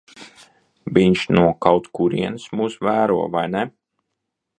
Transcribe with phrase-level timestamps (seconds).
[0.97, 3.63] Viņš no kaut kurienes mūs vēro, vai ne?